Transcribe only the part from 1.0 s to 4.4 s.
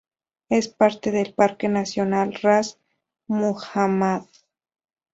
del Parque nacional Ras Muhammad.